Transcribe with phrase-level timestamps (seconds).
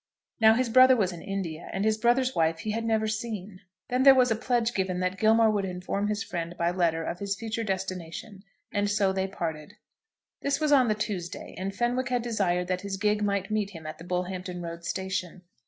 [0.39, 3.59] Now his brother was in India, and his brother's wife he had never seen.
[3.89, 7.19] Then there was a pledge given that Gilmore would inform his friend by letter of
[7.19, 9.75] his future destination, and so they parted.
[10.41, 13.85] This was on the Tuesday, and Fenwick had desired that his gig might meet him
[13.85, 15.43] at the Bullhampton Road station.